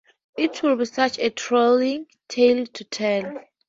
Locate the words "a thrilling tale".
1.19-2.65